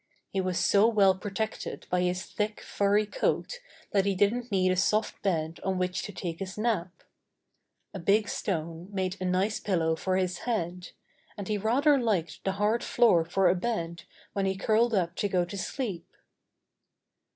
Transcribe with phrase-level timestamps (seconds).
[0.31, 3.59] He was so well protected by his 9 10 Buster the Bear thick, furry coat
[3.91, 7.03] that he didn't need a soft bed on which to take his nap.
[7.93, 10.89] A big stone made a nice pillow for his head,
[11.37, 14.01] and he rather liked the hard floor for a bed
[14.33, 16.07] when he curled up to go to sleep.